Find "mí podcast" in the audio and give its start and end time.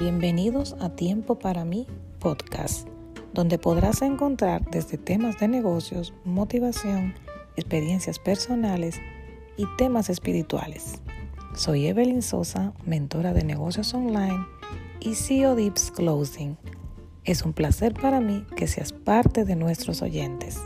1.66-2.88